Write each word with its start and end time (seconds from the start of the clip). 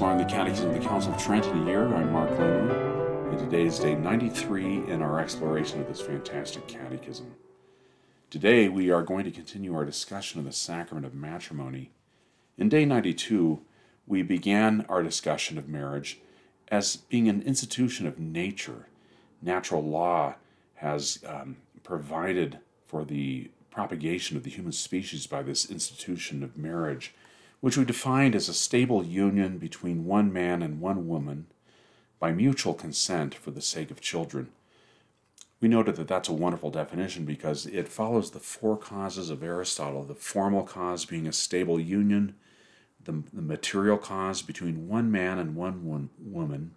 exploring 0.00 0.16
the 0.16 0.24
Catechism 0.24 0.70
of 0.70 0.82
the 0.82 0.88
Council 0.88 1.12
of 1.12 1.22
Trent 1.22 1.44
in 1.44 1.58
a 1.58 1.66
year. 1.66 1.86
I'm 1.94 2.10
Mark 2.10 2.30
Langley, 2.38 2.74
and 3.28 3.38
today 3.38 3.66
is 3.66 3.78
day 3.78 3.94
93 3.94 4.88
in 4.88 5.02
our 5.02 5.20
exploration 5.20 5.78
of 5.78 5.88
this 5.88 6.00
fantastic 6.00 6.66
catechism. 6.66 7.34
Today 8.30 8.70
we 8.70 8.90
are 8.90 9.02
going 9.02 9.26
to 9.26 9.30
continue 9.30 9.74
our 9.74 9.84
discussion 9.84 10.38
of 10.38 10.46
the 10.46 10.52
sacrament 10.52 11.04
of 11.04 11.12
matrimony. 11.12 11.90
In 12.56 12.70
day 12.70 12.86
92, 12.86 13.60
we 14.06 14.22
began 14.22 14.86
our 14.88 15.02
discussion 15.02 15.58
of 15.58 15.68
marriage 15.68 16.18
as 16.68 16.96
being 16.96 17.28
an 17.28 17.42
institution 17.42 18.06
of 18.06 18.18
nature. 18.18 18.86
Natural 19.42 19.84
law 19.84 20.36
has 20.76 21.22
um, 21.26 21.58
provided 21.82 22.58
for 22.86 23.04
the 23.04 23.50
propagation 23.70 24.38
of 24.38 24.44
the 24.44 24.50
human 24.50 24.72
species 24.72 25.26
by 25.26 25.42
this 25.42 25.70
institution 25.70 26.42
of 26.42 26.56
marriage 26.56 27.12
which 27.60 27.76
we 27.76 27.84
defined 27.84 28.34
as 28.34 28.48
a 28.48 28.54
stable 28.54 29.04
union 29.04 29.58
between 29.58 30.04
one 30.04 30.32
man 30.32 30.62
and 30.62 30.80
one 30.80 31.06
woman 31.06 31.46
by 32.18 32.32
mutual 32.32 32.74
consent 32.74 33.34
for 33.34 33.50
the 33.50 33.60
sake 33.60 33.90
of 33.90 34.00
children. 34.00 34.50
We 35.60 35.68
noted 35.68 35.96
that 35.96 36.08
that's 36.08 36.28
a 36.28 36.34
wonderful 36.34 36.70
definition 36.70 37.26
because 37.26 37.66
it 37.66 37.88
follows 37.88 38.30
the 38.30 38.40
four 38.40 38.78
causes 38.78 39.28
of 39.28 39.42
Aristotle 39.42 40.04
the 40.04 40.14
formal 40.14 40.62
cause 40.62 41.04
being 41.04 41.26
a 41.26 41.32
stable 41.32 41.78
union, 41.78 42.34
the, 43.04 43.22
the 43.32 43.42
material 43.42 43.98
cause 43.98 44.40
between 44.40 44.88
one 44.88 45.10
man 45.10 45.38
and 45.38 45.54
one, 45.54 45.84
one 45.84 46.08
woman, 46.18 46.72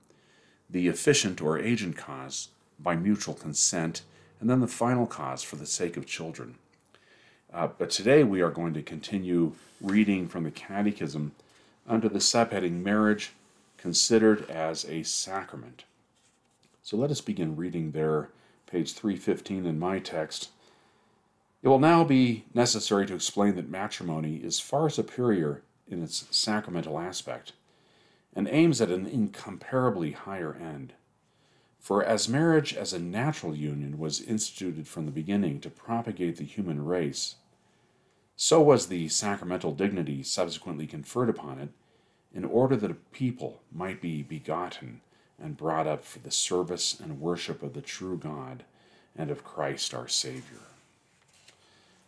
the 0.70 0.88
efficient 0.88 1.42
or 1.42 1.58
agent 1.58 1.96
cause 1.96 2.50
by 2.78 2.96
mutual 2.96 3.36
consent, 3.36 4.02
and 4.42 4.50
then 4.50 4.60
the 4.60 4.68
final 4.68 5.08
cause 5.08 5.44
for 5.44 5.56
the 5.56 5.66
sake 5.66 5.96
of 5.96 6.06
children. 6.06 6.56
Uh, 7.54 7.68
but 7.78 7.92
today 7.92 8.24
we 8.24 8.42
are 8.42 8.50
going 8.50 8.74
to 8.74 8.82
continue 8.82 9.54
reading 9.80 10.28
from 10.28 10.44
the 10.44 10.50
Catechism 10.50 11.34
under 11.88 12.10
the 12.10 12.18
subheading 12.18 12.82
Marriage 12.82 13.34
Considered 13.78 14.50
as 14.50 14.86
a 14.86 15.04
Sacrament. 15.04 15.84
So 16.82 16.98
let 16.98 17.12
us 17.12 17.22
begin 17.22 17.56
reading 17.56 17.92
there, 17.92 18.30
page 18.66 18.94
315 18.94 19.68
in 19.68 19.78
my 19.78 20.00
text. 20.00 20.50
It 21.62 21.68
will 21.68 21.80
now 21.80 22.04
be 22.04 22.46
necessary 22.56 23.06
to 23.06 23.14
explain 23.14 23.56
that 23.56 23.70
matrimony 23.70 24.38
is 24.38 24.60
far 24.60 24.90
superior 24.90 25.62
in 25.88 26.02
its 26.02 26.26
sacramental 26.32 26.98
aspect 26.98 27.52
and 28.36 28.48
aims 28.48 28.82
at 28.82 28.90
an 28.90 29.06
incomparably 29.06 30.14
higher 30.14 30.56
end. 30.56 30.94
For 31.80 32.04
as 32.04 32.28
marriage 32.28 32.74
as 32.74 32.94
a 32.94 33.00
natural 33.00 33.56
union 33.56 34.00
was 34.00 34.22
instituted 34.22 34.88
from 34.88 35.06
the 35.06 35.12
beginning 35.12 35.60
to 35.60 35.70
propagate 35.70 36.38
the 36.38 36.46
human 36.46 36.84
race, 36.86 37.36
so 38.36 38.62
was 38.62 38.88
the 38.88 39.08
sacramental 39.10 39.72
dignity 39.72 40.24
subsequently 40.24 40.88
conferred 40.88 41.30
upon 41.30 41.60
it, 41.60 41.70
in 42.34 42.44
order 42.44 42.76
that 42.76 42.92
a 42.92 42.96
people 43.12 43.62
might 43.72 44.02
be 44.02 44.24
begotten 44.24 45.02
and 45.42 45.58
brought 45.58 45.88
up 45.88 46.04
for 46.04 46.20
the 46.20 46.32
service 46.32 47.00
and 47.00 47.22
worship 47.22 47.62
of 47.62 47.74
the 47.74 47.82
true 47.82 48.18
God 48.18 48.64
and 49.16 49.30
of 49.30 49.44
Christ 49.44 49.94
our 49.94 50.08
Savior. 50.08 50.60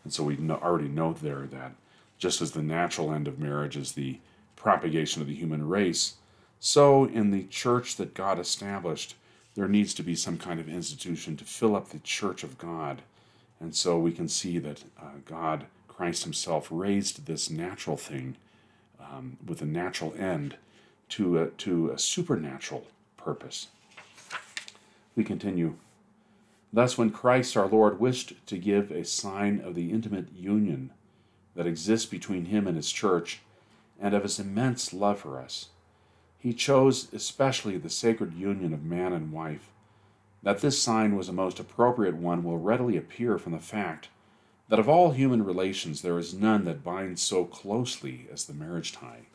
And 0.03 0.11
so 0.11 0.23
we 0.23 0.37
already 0.49 0.87
know 0.87 1.13
there 1.13 1.47
that 1.47 1.73
just 2.17 2.41
as 2.41 2.51
the 2.51 2.63
natural 2.63 3.11
end 3.11 3.27
of 3.27 3.39
marriage 3.39 3.77
is 3.77 3.91
the 3.91 4.19
propagation 4.55 5.21
of 5.21 5.27
the 5.27 5.35
human 5.35 5.67
race, 5.67 6.15
so 6.59 7.05
in 7.05 7.31
the 7.31 7.43
church 7.43 7.97
that 7.97 8.13
God 8.13 8.39
established, 8.39 9.15
there 9.55 9.67
needs 9.67 9.93
to 9.95 10.03
be 10.03 10.15
some 10.15 10.37
kind 10.37 10.59
of 10.59 10.67
institution 10.67 11.37
to 11.37 11.45
fill 11.45 11.75
up 11.75 11.89
the 11.89 11.99
church 11.99 12.43
of 12.43 12.57
God. 12.57 13.01
And 13.59 13.75
so 13.75 13.99
we 13.99 14.11
can 14.11 14.27
see 14.27 14.57
that 14.59 14.83
uh, 14.99 15.19
God 15.25 15.65
Christ 15.95 16.23
Himself 16.23 16.67
raised 16.69 17.25
this 17.25 17.49
natural 17.49 17.95
thing 17.95 18.35
um, 18.99 19.37
with 19.45 19.61
a 19.61 19.65
natural 19.65 20.13
end 20.17 20.57
to 21.09 21.39
a, 21.39 21.47
to 21.47 21.89
a 21.91 21.97
supernatural 21.97 22.87
purpose. 23.15 23.67
We 25.15 25.23
continue. 25.23 25.75
Thus, 26.73 26.97
when 26.97 27.11
Christ 27.11 27.55
our 27.55 27.67
Lord 27.67 28.01
wished 28.01 28.33
to 28.47 28.57
give 28.57 28.91
a 28.91 29.05
sign 29.05 29.61
of 29.61 29.73
the 29.73 29.91
intimate 29.91 30.33
union 30.33 30.91
that 31.55 31.67
exists 31.67 32.05
between 32.05 32.45
Him 32.45 32.67
and 32.67 32.75
His 32.75 32.91
church, 32.91 33.39
and 34.01 34.13
of 34.13 34.23
His 34.23 34.37
immense 34.37 34.91
love 34.91 35.19
for 35.19 35.39
us, 35.39 35.69
He 36.37 36.53
chose 36.53 37.07
especially 37.13 37.77
the 37.77 37.89
sacred 37.89 38.33
union 38.33 38.73
of 38.73 38.83
man 38.83 39.13
and 39.13 39.31
wife. 39.31 39.69
That 40.43 40.59
this 40.59 40.81
sign 40.81 41.15
was 41.15 41.29
a 41.29 41.33
most 41.33 41.57
appropriate 41.57 42.17
one 42.17 42.43
will 42.43 42.59
readily 42.59 42.97
appear 42.97 43.37
from 43.37 43.53
the 43.53 43.59
fact 43.59 44.09
that 44.69 44.79
of 44.79 44.89
all 44.89 45.11
human 45.11 45.43
relations 45.43 46.01
there 46.01 46.17
is 46.17 46.33
none 46.33 46.65
that 46.65 46.83
binds 46.83 47.21
so 47.21 47.45
closely 47.45 48.27
as 48.31 48.45
the 48.45 48.53
marriage 48.53 48.91
tie, 48.91 49.27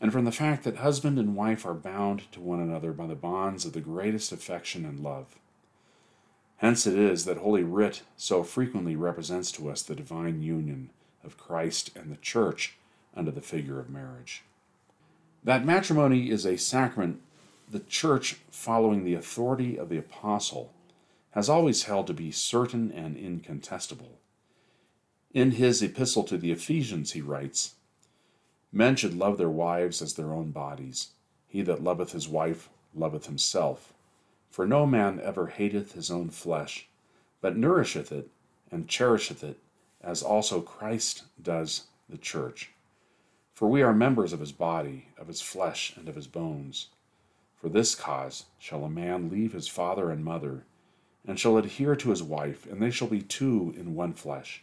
and 0.00 0.12
from 0.12 0.24
the 0.24 0.32
fact 0.32 0.64
that 0.64 0.78
husband 0.78 1.18
and 1.18 1.36
wife 1.36 1.64
are 1.64 1.74
bound 1.74 2.30
to 2.32 2.40
one 2.40 2.60
another 2.60 2.92
by 2.92 3.06
the 3.06 3.14
bonds 3.14 3.64
of 3.64 3.72
the 3.72 3.80
greatest 3.80 4.32
affection 4.32 4.84
and 4.84 5.00
love. 5.00 5.36
Hence 6.56 6.86
it 6.86 6.98
is 6.98 7.24
that 7.24 7.38
Holy 7.38 7.62
Writ 7.62 8.02
so 8.16 8.42
frequently 8.42 8.96
represents 8.96 9.50
to 9.52 9.68
us 9.68 9.82
the 9.82 9.94
divine 9.94 10.42
union 10.42 10.90
of 11.24 11.36
Christ 11.36 11.90
and 11.96 12.10
the 12.10 12.16
Church 12.16 12.76
under 13.16 13.30
the 13.30 13.40
figure 13.40 13.78
of 13.78 13.90
marriage. 13.90 14.42
That 15.44 15.64
matrimony 15.64 16.30
is 16.30 16.46
a 16.46 16.56
sacrament, 16.56 17.20
the 17.68 17.80
Church, 17.80 18.36
following 18.50 19.04
the 19.04 19.14
authority 19.14 19.76
of 19.76 19.88
the 19.88 19.98
Apostle, 19.98 20.72
has 21.32 21.48
always 21.48 21.84
held 21.84 22.06
to 22.06 22.14
be 22.14 22.30
certain 22.30 22.92
and 22.92 23.16
incontestable. 23.16 24.18
In 25.34 25.52
his 25.52 25.82
epistle 25.82 26.24
to 26.24 26.36
the 26.36 26.52
Ephesians, 26.52 27.12
he 27.12 27.22
writes 27.22 27.76
Men 28.70 28.96
should 28.96 29.14
love 29.14 29.38
their 29.38 29.48
wives 29.48 30.02
as 30.02 30.12
their 30.12 30.34
own 30.34 30.50
bodies. 30.50 31.12
He 31.48 31.62
that 31.62 31.82
loveth 31.82 32.12
his 32.12 32.28
wife 32.28 32.68
loveth 32.94 33.24
himself. 33.24 33.94
For 34.50 34.66
no 34.66 34.84
man 34.84 35.18
ever 35.20 35.46
hateth 35.46 35.92
his 35.92 36.10
own 36.10 36.28
flesh, 36.28 36.86
but 37.40 37.56
nourisheth 37.56 38.12
it 38.12 38.28
and 38.70 38.88
cherisheth 38.88 39.42
it, 39.42 39.58
as 40.02 40.22
also 40.22 40.60
Christ 40.60 41.22
does 41.42 41.84
the 42.10 42.18
church. 42.18 42.72
For 43.54 43.68
we 43.68 43.80
are 43.80 43.94
members 43.94 44.34
of 44.34 44.40
his 44.40 44.52
body, 44.52 45.08
of 45.16 45.28
his 45.28 45.40
flesh, 45.40 45.96
and 45.96 46.10
of 46.10 46.14
his 46.14 46.26
bones. 46.26 46.88
For 47.56 47.70
this 47.70 47.94
cause 47.94 48.44
shall 48.58 48.84
a 48.84 48.90
man 48.90 49.30
leave 49.30 49.54
his 49.54 49.68
father 49.68 50.10
and 50.10 50.22
mother, 50.22 50.66
and 51.26 51.40
shall 51.40 51.56
adhere 51.56 51.96
to 51.96 52.10
his 52.10 52.22
wife, 52.22 52.66
and 52.66 52.82
they 52.82 52.90
shall 52.90 53.08
be 53.08 53.22
two 53.22 53.72
in 53.78 53.94
one 53.94 54.12
flesh. 54.12 54.62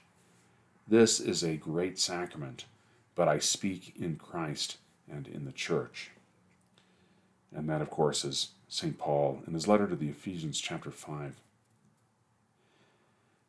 This 0.89 1.19
is 1.19 1.43
a 1.43 1.55
great 1.55 1.99
sacrament, 1.99 2.65
but 3.13 3.27
I 3.27 3.37
speak 3.37 3.93
in 3.95 4.15
Christ 4.15 4.77
and 5.07 5.27
in 5.27 5.45
the 5.45 5.51
church. 5.51 6.09
And 7.55 7.69
that, 7.69 7.83
of 7.83 7.91
course, 7.91 8.25
is 8.25 8.53
St. 8.67 8.97
Paul 8.97 9.43
in 9.45 9.53
his 9.53 9.67
letter 9.67 9.85
to 9.85 9.95
the 9.95 10.09
Ephesians, 10.09 10.59
chapter 10.59 10.89
5. 10.89 11.35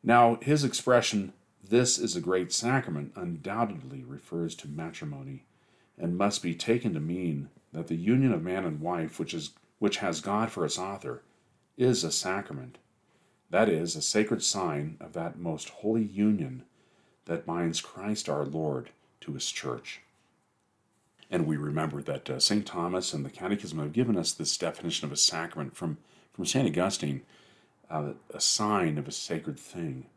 Now, 0.03 0.37
his 0.43 0.63
expression, 0.63 1.33
this 1.67 1.97
is 1.97 2.15
a 2.15 2.21
great 2.21 2.53
sacrament, 2.53 3.11
undoubtedly 3.15 4.03
refers 4.03 4.53
to 4.57 4.67
matrimony, 4.67 5.45
and 5.97 6.15
must 6.15 6.43
be 6.43 6.53
taken 6.53 6.93
to 6.93 6.99
mean 6.99 7.49
that 7.73 7.87
the 7.87 7.95
union 7.95 8.33
of 8.33 8.43
man 8.43 8.65
and 8.65 8.79
wife, 8.79 9.17
which, 9.17 9.33
is, 9.33 9.53
which 9.79 9.97
has 9.97 10.21
God 10.21 10.51
for 10.51 10.63
its 10.63 10.77
author, 10.77 11.23
is 11.75 12.03
a 12.03 12.11
sacrament. 12.11 12.77
That 13.49 13.67
is, 13.67 13.95
a 13.95 14.01
sacred 14.03 14.43
sign 14.43 14.97
of 14.99 15.13
that 15.13 15.39
most 15.39 15.69
holy 15.69 16.03
union 16.03 16.65
that 17.25 17.45
binds 17.45 17.81
Christ 17.81 18.29
our 18.29 18.45
Lord 18.45 18.89
to 19.21 19.33
his 19.33 19.49
church. 19.49 20.01
And 21.29 21.47
we 21.47 21.55
remember 21.55 22.01
that 22.01 22.29
uh, 22.29 22.39
St. 22.39 22.65
Thomas 22.65 23.13
and 23.13 23.25
the 23.25 23.29
Catechism 23.29 23.79
have 23.79 23.93
given 23.93 24.17
us 24.17 24.33
this 24.33 24.57
definition 24.57 25.05
of 25.05 25.13
a 25.13 25.17
sacrament 25.17 25.75
from, 25.75 25.97
from 26.33 26.45
St. 26.45 26.67
Augustine, 26.67 27.21
uh, 27.89 28.13
a 28.33 28.41
sign 28.41 28.97
of 28.97 29.07
a 29.07 29.11
sacred 29.11 29.57
thing. 29.57 30.07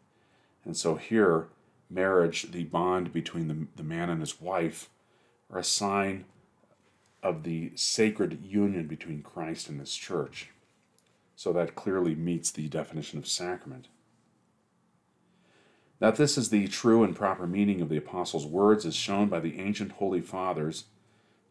And 0.65 0.77
so 0.77 0.97
here, 0.97 1.47
marriage, 1.89 2.51
the 2.51 2.65
bond 2.65 3.13
between 3.13 3.47
the, 3.47 3.67
the 3.77 3.85
man 3.85 4.11
and 4.11 4.21
his 4.21 4.41
wife, 4.41 4.89
are 5.51 5.61
a 5.61 5.65
sign 5.65 6.25
of 7.23 7.45
the 7.45 7.73
sacred 7.77 8.45
union 8.45 8.87
between 8.87 9.23
Christ 9.23 9.69
and 9.69 9.79
his 9.79 9.95
church. 9.95 10.51
So 11.37 11.53
that 11.53 11.75
clearly 11.75 12.15
meets 12.15 12.51
the 12.51 12.69
definition 12.69 13.19
of 13.19 13.27
sacrament. 13.27 13.89
That 16.01 16.17
this 16.17 16.37
is 16.37 16.51
the 16.51 16.69
true 16.69 17.03
and 17.05 17.15
proper 17.15 17.47
meaning 17.47 17.81
of 17.81 17.89
the 17.89 17.97
Apostles' 17.97 18.47
words 18.47 18.85
is 18.85 18.95
shown 18.95 19.29
by 19.29 19.41
the 19.41 19.59
ancient 19.61 19.93
Holy 19.93 20.21
Fathers 20.21 20.85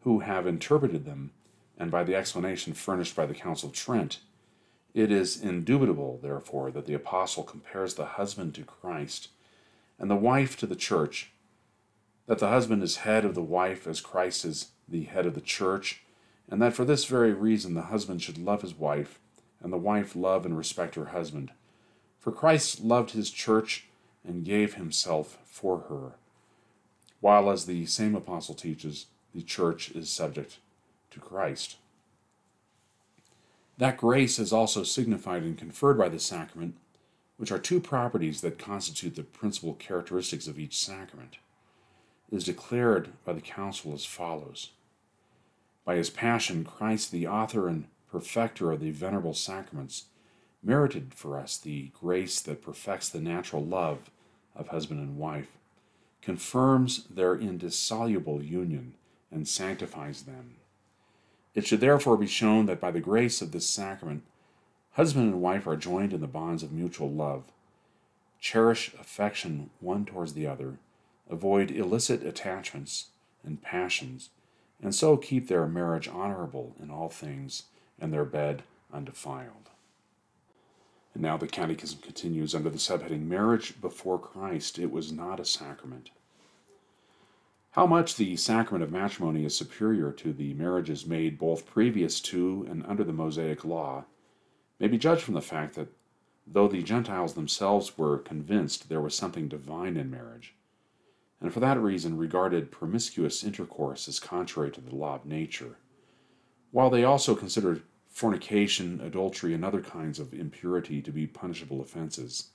who 0.02 0.20
have 0.20 0.46
interpreted 0.46 1.04
them, 1.04 1.32
and 1.78 1.90
by 1.90 2.04
the 2.04 2.14
explanation 2.14 2.72
furnished 2.74 3.16
by 3.16 3.26
the 3.26 3.34
Council 3.34 3.70
of 3.70 3.74
Trent. 3.74 4.20
It 4.92 5.10
is 5.10 5.42
indubitable, 5.42 6.20
therefore, 6.22 6.70
that 6.70 6.86
the 6.86 6.94
Apostle 6.94 7.42
compares 7.42 7.94
the 7.94 8.04
husband 8.04 8.54
to 8.54 8.64
Christ 8.64 9.28
and 9.98 10.10
the 10.10 10.16
wife 10.16 10.56
to 10.58 10.66
the 10.66 10.76
church, 10.76 11.32
that 12.26 12.38
the 12.38 12.48
husband 12.48 12.82
is 12.82 12.98
head 12.98 13.24
of 13.24 13.34
the 13.34 13.42
wife 13.42 13.86
as 13.86 14.00
Christ 14.00 14.44
is 14.44 14.72
the 14.88 15.04
head 15.04 15.26
of 15.26 15.34
the 15.34 15.40
church, 15.40 16.02
and 16.48 16.60
that 16.60 16.74
for 16.74 16.84
this 16.84 17.06
very 17.06 17.32
reason 17.32 17.74
the 17.74 17.82
husband 17.82 18.22
should 18.22 18.38
love 18.38 18.62
his 18.62 18.74
wife, 18.74 19.18
and 19.60 19.72
the 19.72 19.78
wife 19.78 20.14
love 20.14 20.44
and 20.44 20.56
respect 20.56 20.94
her 20.94 21.06
husband. 21.06 21.50
For 22.18 22.30
Christ 22.30 22.80
loved 22.80 23.12
his 23.12 23.30
church 23.30 23.88
and 24.26 24.44
gave 24.44 24.74
himself 24.74 25.38
for 25.44 25.80
her. 25.88 26.12
While, 27.20 27.50
as 27.50 27.66
the 27.66 27.86
same 27.86 28.14
apostle 28.14 28.54
teaches, 28.54 29.06
the 29.34 29.42
church 29.42 29.90
is 29.90 30.10
subject 30.10 30.58
to 31.10 31.20
Christ. 31.20 31.76
That 33.78 33.96
grace 33.96 34.38
is 34.38 34.52
also 34.52 34.82
signified 34.82 35.42
and 35.42 35.58
conferred 35.58 35.98
by 35.98 36.08
the 36.08 36.20
sacrament, 36.20 36.76
which 37.36 37.50
are 37.50 37.58
two 37.58 37.80
properties 37.80 38.40
that 38.40 38.58
constitute 38.58 39.16
the 39.16 39.24
principal 39.24 39.74
characteristics 39.74 40.46
of 40.46 40.58
each 40.58 40.78
sacrament. 40.78 41.38
It 42.30 42.36
is 42.36 42.44
declared 42.44 43.12
by 43.24 43.32
the 43.32 43.40
Council 43.40 43.92
as 43.92 44.04
follows 44.04 44.70
By 45.84 45.96
his 45.96 46.10
passion, 46.10 46.64
Christ, 46.64 47.10
the 47.10 47.26
author 47.26 47.68
and 47.68 47.86
perfecter 48.10 48.70
of 48.70 48.80
the 48.80 48.92
venerable 48.92 49.34
sacraments, 49.34 50.04
merited 50.62 51.12
for 51.14 51.38
us 51.38 51.58
the 51.58 51.90
grace 52.00 52.40
that 52.40 52.62
perfects 52.62 53.08
the 53.08 53.20
natural 53.20 53.64
love 53.64 54.10
of 54.56 54.68
husband 54.68 55.00
and 55.00 55.18
wife, 55.18 55.56
confirms 56.22 57.04
their 57.04 57.34
indissoluble 57.34 58.42
union, 58.42 58.94
and 59.30 59.46
sanctifies 59.46 60.22
them. 60.22 60.54
It 61.54 61.66
should 61.66 61.80
therefore 61.80 62.16
be 62.16 62.26
shown 62.26 62.66
that 62.66 62.80
by 62.80 62.90
the 62.90 63.00
grace 63.00 63.42
of 63.42 63.52
this 63.52 63.68
sacrament, 63.68 64.22
husband 64.92 65.32
and 65.32 65.42
wife 65.42 65.66
are 65.66 65.76
joined 65.76 66.12
in 66.12 66.20
the 66.20 66.26
bonds 66.26 66.62
of 66.62 66.72
mutual 66.72 67.10
love. 67.10 67.44
Cherish 68.40 68.92
affection 68.94 69.70
one 69.80 70.04
towards 70.04 70.34
the 70.34 70.46
other, 70.46 70.78
avoid 71.30 71.70
illicit 71.70 72.22
attachments 72.24 73.08
and 73.44 73.62
passions, 73.62 74.30
and 74.82 74.94
so 74.94 75.16
keep 75.16 75.48
their 75.48 75.66
marriage 75.66 76.08
honorable 76.08 76.74
in 76.82 76.90
all 76.90 77.08
things 77.08 77.64
and 78.00 78.12
their 78.12 78.24
bed 78.24 78.62
undefiled. 78.92 79.70
And 81.14 81.22
now 81.22 81.36
the 81.36 81.46
Catechism 81.46 82.00
continues 82.00 82.54
under 82.54 82.68
the 82.68 82.78
subheading 82.78 83.26
Marriage 83.26 83.80
before 83.80 84.18
Christ. 84.18 84.78
It 84.78 84.90
was 84.90 85.12
not 85.12 85.40
a 85.40 85.44
sacrament. 85.44 86.10
How 87.70 87.86
much 87.86 88.16
the 88.16 88.36
sacrament 88.36 88.84
of 88.84 88.92
matrimony 88.92 89.44
is 89.44 89.56
superior 89.56 90.12
to 90.12 90.32
the 90.32 90.54
marriages 90.54 91.06
made 91.06 91.38
both 91.38 91.66
previous 91.66 92.20
to 92.20 92.66
and 92.68 92.84
under 92.86 93.02
the 93.02 93.12
Mosaic 93.12 93.64
law 93.64 94.04
may 94.78 94.86
be 94.86 94.98
judged 94.98 95.22
from 95.22 95.34
the 95.34 95.40
fact 95.40 95.74
that 95.74 95.88
though 96.46 96.68
the 96.68 96.82
Gentiles 96.82 97.34
themselves 97.34 97.96
were 97.96 98.18
convinced 98.18 98.88
there 98.88 99.00
was 99.00 99.16
something 99.16 99.48
divine 99.48 99.96
in 99.96 100.10
marriage, 100.10 100.54
and 101.40 101.52
for 101.52 101.60
that 101.60 101.80
reason 101.80 102.16
regarded 102.16 102.70
promiscuous 102.70 103.42
intercourse 103.42 104.06
as 104.06 104.20
contrary 104.20 104.70
to 104.70 104.80
the 104.80 104.94
law 104.94 105.16
of 105.16 105.26
nature, 105.26 105.76
while 106.70 106.90
they 106.90 107.02
also 107.02 107.34
considered 107.34 107.82
fornication, 108.14 109.00
adultery, 109.00 109.52
and 109.52 109.64
other 109.64 109.82
kinds 109.82 110.20
of 110.20 110.32
impurity 110.32 111.02
to 111.02 111.10
be 111.10 111.26
punishable 111.26 111.80
offenses. 111.80 112.50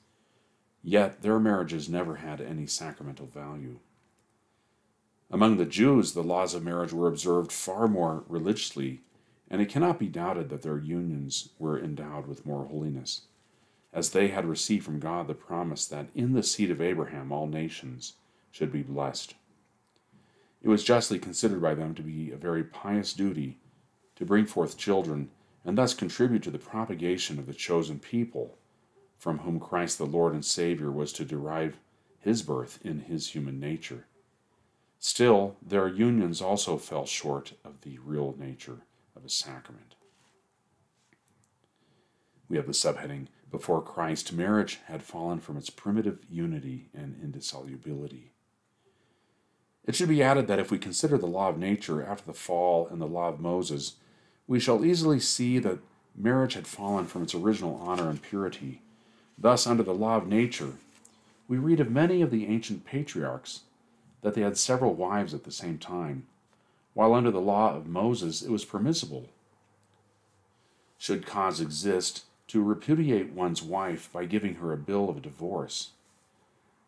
Yet 0.82 1.22
their 1.22 1.38
marriages 1.38 1.90
never 1.90 2.16
had 2.16 2.40
any 2.40 2.66
sacramental 2.66 3.28
value. 3.28 3.80
Among 5.30 5.58
the 5.58 5.66
Jews, 5.66 6.14
the 6.14 6.24
laws 6.24 6.54
of 6.54 6.64
marriage 6.64 6.94
were 6.94 7.10
observed 7.10 7.52
far 7.52 7.90
more 7.90 8.24
religiously, 8.30 9.02
and 9.50 9.62
it 9.62 9.68
cannot 9.68 10.00
be 10.00 10.08
doubted 10.08 10.48
that 10.50 10.62
their 10.62 10.78
unions 10.78 11.50
were 11.60 11.78
endowed 11.78 12.26
with 12.26 12.46
more 12.46 12.66
holiness, 12.68 13.24
as 13.92 14.12
they 14.12 14.30
had 14.30 14.46
received 14.46 14.86
from 14.86 15.02
God 15.02 15.28
the 15.28 15.34
promise 15.34 15.86
that 15.88 16.08
in 16.16 16.32
the 16.32 16.42
seed 16.42 16.72
of 16.72 16.82
Abraham 16.82 17.34
all 17.34 17.48
nations 17.48 18.14
should 18.50 18.72
be 18.72 18.82
blessed. 18.82 19.36
It 20.62 20.70
was 20.70 20.86
justly 20.86 21.20
considered 21.20 21.62
by 21.62 21.74
them 21.76 21.96
to 21.96 22.02
be 22.02 22.32
a 22.32 22.38
very 22.38 22.64
pious 22.64 23.12
duty 23.12 23.58
to 24.16 24.26
bring 24.26 24.46
forth 24.46 24.78
children 24.78 25.30
and 25.70 25.78
thus 25.78 25.94
contribute 25.94 26.42
to 26.42 26.50
the 26.50 26.58
propagation 26.58 27.38
of 27.38 27.46
the 27.46 27.54
chosen 27.54 28.00
people 28.00 28.58
from 29.20 29.38
whom 29.38 29.60
Christ 29.60 30.00
the 30.00 30.06
Lord 30.08 30.34
and 30.34 30.44
Savior 30.44 30.92
was 30.92 31.14
to 31.14 31.24
derive 31.24 31.78
his 32.18 32.42
birth 32.42 32.80
in 32.84 33.02
his 33.02 33.30
human 33.30 33.60
nature. 33.60 34.08
Still, 34.98 35.58
their 35.62 35.88
unions 35.88 36.42
also 36.42 36.78
fell 36.78 37.06
short 37.06 37.54
of 37.64 37.82
the 37.82 38.00
real 38.00 38.34
nature 38.40 38.80
of 39.16 39.24
a 39.24 39.30
sacrament. 39.30 39.94
We 42.48 42.58
have 42.58 42.66
the 42.66 42.72
subheading 42.72 43.28
Before 43.52 43.84
Christ, 43.84 44.34
marriage 44.34 44.80
had 44.88 45.04
fallen 45.04 45.40
from 45.40 45.56
its 45.56 45.70
primitive 45.70 46.26
unity 46.28 46.90
and 46.96 47.16
indissolubility. 47.22 48.32
It 49.86 49.94
should 49.94 50.10
be 50.10 50.24
added 50.24 50.48
that 50.48 50.58
if 50.58 50.72
we 50.72 50.80
consider 50.80 51.20
the 51.20 51.28
law 51.28 51.50
of 51.50 51.60
nature 51.60 52.04
after 52.04 52.26
the 52.26 52.34
fall 52.34 52.88
and 52.88 53.00
the 53.00 53.06
law 53.06 53.30
of 53.30 53.40
Moses, 53.40 53.98
we 54.50 54.60
shall 54.60 54.84
easily 54.84 55.20
see 55.20 55.60
that 55.60 55.78
marriage 56.18 56.56
had 56.56 56.66
fallen 56.66 57.06
from 57.06 57.22
its 57.22 57.36
original 57.36 57.76
honor 57.76 58.10
and 58.10 58.20
purity. 58.20 58.82
Thus, 59.38 59.68
under 59.68 59.84
the 59.84 59.94
law 59.94 60.18
of 60.18 60.28
nature, 60.28 60.74
we 61.48 61.60
read 61.60 61.80
of 61.80 61.92
many 61.92 62.24
of 62.24 62.32
the 62.32 62.48
ancient 62.48 62.84
patriarchs 62.84 63.62
that 64.24 64.34
they 64.34 64.42
had 64.42 64.58
several 64.58 64.96
wives 64.96 65.36
at 65.36 65.44
the 65.44 65.52
same 65.52 65.78
time, 65.78 66.26
while 66.96 67.14
under 67.14 67.30
the 67.30 67.40
law 67.40 67.76
of 67.76 67.86
Moses 67.86 68.42
it 68.42 68.50
was 68.50 68.66
permissible, 68.66 69.30
should 70.98 71.28
cause 71.28 71.62
exist, 71.62 72.26
to 72.48 72.64
repudiate 72.64 73.32
one's 73.32 73.62
wife 73.62 74.12
by 74.12 74.26
giving 74.26 74.56
her 74.56 74.74
a 74.74 74.78
bill 74.78 75.12
of 75.12 75.22
divorce. 75.22 75.92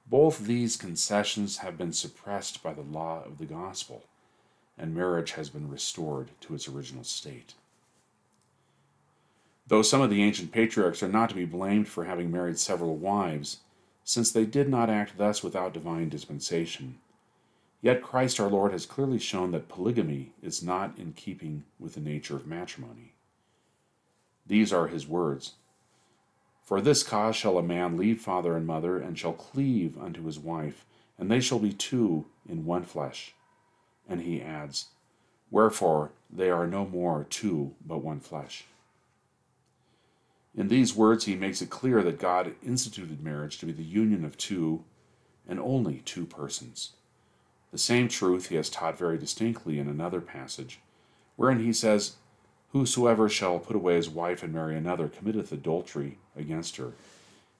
Both 0.10 0.40
these 0.40 0.76
concessions 0.76 1.60
have 1.60 1.78
been 1.78 1.94
suppressed 1.94 2.64
by 2.64 2.74
the 2.74 2.82
law 2.82 3.24
of 3.24 3.38
the 3.38 3.46
gospel 3.46 4.04
and 4.82 4.96
marriage 4.96 5.34
has 5.34 5.48
been 5.48 5.70
restored 5.70 6.32
to 6.42 6.56
its 6.56 6.68
original 6.68 7.04
state. 7.04 7.54
Though 9.68 9.84
some 9.84 10.02
of 10.02 10.10
the 10.10 10.24
ancient 10.24 10.52
patriarchs 10.52 11.04
are 11.04 11.08
not 11.08 11.30
to 11.30 11.36
be 11.36 11.46
blamed 11.46 11.88
for 11.88 12.06
having 12.06 12.32
married 12.32 12.58
several 12.58 12.96
wives, 12.96 13.60
since 14.04 14.32
they 14.32 14.44
did 14.44 14.68
not 14.68 14.90
act 14.90 15.20
thus 15.20 15.44
without 15.44 15.74
divine 15.74 16.10
dispensation, 16.10 16.98
yet 17.82 18.02
Christ 18.02 18.40
our 18.40 18.50
Lord 18.50 18.72
has 18.72 18.88
clearly 18.88 19.20
shown 19.20 19.52
that 19.52 19.70
polygamy 19.70 20.34
is 20.42 20.64
not 20.64 20.98
in 20.98 21.14
keeping 21.14 21.64
with 21.80 21.94
the 21.94 22.02
nature 22.02 22.36
of 22.36 22.48
matrimony. 22.48 23.14
These 24.48 24.74
are 24.74 24.88
his 24.88 25.08
words 25.08 25.54
For 26.64 26.82
this 26.82 27.04
cause 27.04 27.36
shall 27.36 27.60
a 27.60 27.64
man 27.64 27.98
leave 27.98 28.20
father 28.20 28.58
and 28.58 28.66
mother, 28.66 28.98
and 28.98 29.18
shall 29.18 29.34
cleave 29.34 29.96
unto 30.00 30.26
his 30.26 30.40
wife, 30.40 30.86
and 31.20 31.30
they 31.30 31.40
shall 31.40 31.60
be 31.60 31.72
two 31.72 32.26
in 32.50 32.66
one 32.66 32.84
flesh. 32.84 33.36
And 34.12 34.24
he 34.24 34.42
adds, 34.42 34.88
Wherefore 35.50 36.12
they 36.30 36.50
are 36.50 36.68
no 36.68 36.86
more 36.86 37.26
two, 37.30 37.76
but 37.86 38.00
one 38.00 38.20
flesh. 38.20 38.66
In 40.54 40.68
these 40.68 40.94
words, 40.94 41.24
he 41.24 41.36
makes 41.36 41.62
it 41.62 41.70
clear 41.70 42.04
that 42.04 42.20
God 42.20 42.54
instituted 42.62 43.24
marriage 43.24 43.58
to 43.60 43.66
be 43.66 43.72
the 43.72 43.84
union 43.84 44.26
of 44.26 44.38
two 44.38 44.84
and 45.48 45.62
only 45.62 46.00
two 46.04 46.26
persons. 46.26 46.92
The 47.72 47.78
same 47.78 48.10
truth 48.10 48.50
he 48.50 48.56
has 48.56 48.70
taught 48.70 48.98
very 48.98 49.18
distinctly 49.18 49.80
in 49.80 49.88
another 49.88 50.20
passage, 50.20 50.82
wherein 51.38 51.64
he 51.64 51.72
says, 51.72 52.18
Whosoever 52.74 53.30
shall 53.30 53.60
put 53.60 53.78
away 53.78 53.96
his 53.96 54.10
wife 54.10 54.44
and 54.44 54.54
marry 54.54 54.76
another 54.76 55.08
committeth 55.08 55.54
adultery 55.54 56.18
against 56.36 56.76
her. 56.76 56.92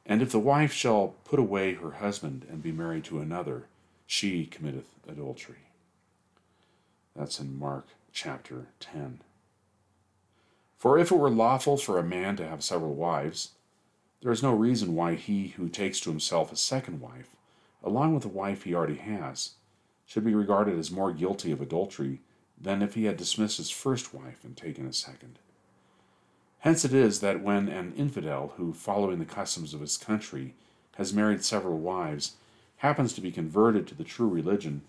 And 0.06 0.22
if 0.22 0.34
the 0.34 0.40
wife 0.40 0.74
shall 0.74 1.16
put 1.24 1.40
away 1.40 1.76
her 1.76 1.92
husband 1.92 2.46
and 2.50 2.62
be 2.62 2.74
married 2.74 3.06
to 3.06 3.22
another, 3.22 3.68
she 4.06 4.46
committeth 4.46 4.88
adultery. 5.08 5.71
That's 7.16 7.40
in 7.40 7.58
Mark 7.58 7.88
chapter 8.14 8.68
10. 8.80 9.22
For 10.78 10.98
if 10.98 11.12
it 11.12 11.18
were 11.18 11.30
lawful 11.30 11.78
for 11.78 12.00
a 12.00 12.04
man 12.04 12.36
to 12.38 12.48
have 12.48 12.64
several 12.64 12.96
wives, 12.96 13.52
there 14.22 14.32
is 14.32 14.44
no 14.44 14.54
reason 14.54 14.96
why 14.96 15.16
he 15.16 15.50
who 15.50 15.70
takes 15.70 16.00
to 16.02 16.10
himself 16.10 16.52
a 16.52 16.56
second 16.56 17.02
wife, 17.02 17.36
along 17.84 18.14
with 18.14 18.24
the 18.24 18.30
wife 18.30 18.64
he 18.64 18.74
already 18.74 18.96
has, 18.96 19.52
should 20.06 20.24
be 20.24 20.36
regarded 20.36 20.78
as 20.78 20.92
more 20.92 21.12
guilty 21.12 21.52
of 21.52 21.62
adultery 21.62 22.22
than 22.60 22.82
if 22.82 22.96
he 22.96 23.06
had 23.06 23.18
dismissed 23.18 23.58
his 23.58 23.70
first 23.70 24.14
wife 24.14 24.44
and 24.44 24.56
taken 24.56 24.86
a 24.86 24.94
second. 24.94 25.40
Hence 26.60 26.86
it 26.86 26.94
is 26.94 27.22
that 27.22 27.42
when 27.42 27.68
an 27.68 27.94
infidel 27.98 28.54
who, 28.58 28.74
following 28.74 29.20
the 29.20 29.26
customs 29.26 29.74
of 29.74 29.82
his 29.82 29.98
country, 29.98 30.54
has 30.96 31.14
married 31.14 31.44
several 31.44 31.78
wives, 31.80 32.36
happens 32.78 33.14
to 33.14 33.22
be 33.22 33.32
converted 33.32 33.88
to 33.88 33.96
the 33.96 34.04
true 34.04 34.28
religion, 34.28 34.82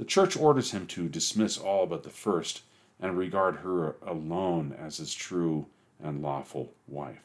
the 0.00 0.06
church 0.06 0.34
orders 0.34 0.70
him 0.70 0.86
to 0.86 1.10
dismiss 1.10 1.58
all 1.58 1.84
but 1.84 2.04
the 2.04 2.08
first 2.08 2.62
and 3.00 3.18
regard 3.18 3.56
her 3.56 3.96
alone 4.00 4.74
as 4.80 4.96
his 4.96 5.12
true 5.12 5.66
and 6.02 6.22
lawful 6.22 6.72
wife. 6.88 7.20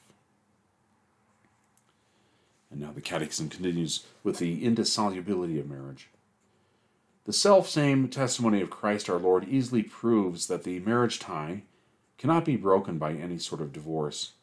And 2.70 2.82
now 2.82 2.92
the 2.92 3.00
Catechism 3.00 3.48
continues 3.48 4.06
with 4.26 4.40
the 4.40 4.66
indissolubility 4.66 5.58
of 5.58 5.70
marriage. 5.70 6.10
The 7.24 7.32
self 7.32 7.70
same 7.70 8.10
testimony 8.10 8.60
of 8.60 8.70
Christ 8.70 9.10
our 9.10 9.20
Lord 9.20 9.48
easily 9.48 9.82
proves 9.82 10.48
that 10.48 10.66
the 10.66 10.80
marriage 10.80 11.18
tie 11.18 11.62
cannot 12.18 12.44
be 12.44 12.58
broken 12.58 12.98
by 12.98 13.14
any 13.14 13.38
sort 13.38 13.62
of 13.62 13.72
divorce. 13.72 14.34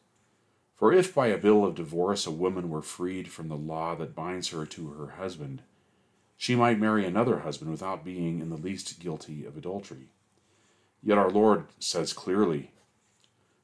For 0.75 0.91
if 0.91 1.13
by 1.13 1.27
a 1.27 1.37
bill 1.37 1.63
of 1.63 1.75
divorce 1.75 2.25
a 2.25 2.31
woman 2.31 2.71
were 2.71 2.81
freed 2.81 3.31
from 3.31 3.47
the 3.47 3.55
law 3.55 3.93
that 3.93 4.15
binds 4.15 4.47
her 4.47 4.65
to 4.65 4.87
her 4.93 5.21
husband, 5.21 5.61
she 6.37 6.55
might 6.55 6.79
marry 6.79 7.05
another 7.05 7.39
husband 7.39 7.71
without 7.71 8.03
being 8.03 8.39
in 8.39 8.49
the 8.49 8.57
least 8.57 8.99
guilty 8.99 9.45
of 9.45 9.57
adultery. 9.57 10.09
Yet 11.01 11.17
our 11.17 11.29
Lord 11.29 11.65
says 11.79 12.13
clearly, 12.13 12.71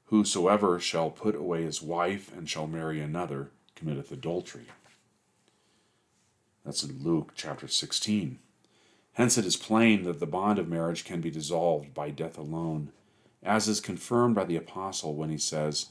Whosoever 0.05 0.79
shall 0.79 1.11
put 1.11 1.35
away 1.35 1.63
his 1.63 1.81
wife 1.81 2.35
and 2.35 2.49
shall 2.49 2.67
marry 2.67 2.99
another 2.99 3.51
committeth 3.75 4.11
adultery. 4.11 4.65
That's 6.65 6.83
in 6.83 7.03
Luke 7.03 7.33
chapter 7.35 7.67
16. 7.67 8.39
Hence 9.13 9.37
it 9.37 9.45
is 9.45 9.55
plain 9.55 10.03
that 10.03 10.19
the 10.19 10.25
bond 10.25 10.59
of 10.59 10.67
marriage 10.67 11.05
can 11.05 11.21
be 11.21 11.29
dissolved 11.29 11.93
by 11.93 12.09
death 12.09 12.37
alone, 12.37 12.91
as 13.43 13.67
is 13.67 13.79
confirmed 13.79 14.35
by 14.35 14.45
the 14.45 14.55
Apostle 14.55 15.15
when 15.15 15.29
he 15.29 15.37
says, 15.37 15.87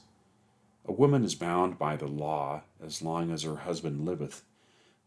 A 0.85 0.91
woman 0.91 1.23
is 1.23 1.35
bound 1.35 1.77
by 1.77 1.95
the 1.95 2.07
law 2.07 2.63
as 2.83 3.01
long 3.01 3.31
as 3.31 3.43
her 3.43 3.57
husband 3.57 4.05
liveth, 4.05 4.43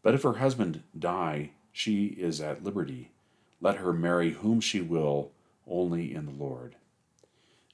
but 0.01 0.13
if 0.13 0.23
her 0.23 0.33
husband 0.33 0.83
die, 0.97 1.51
she 1.73 2.05
is 2.05 2.39
at 2.39 2.63
liberty. 2.63 3.11
Let 3.59 3.77
her 3.77 3.91
marry 3.91 4.31
whom 4.31 4.61
she 4.61 4.79
will, 4.79 5.31
only 5.67 6.13
in 6.13 6.25
the 6.25 6.31
Lord. 6.31 6.75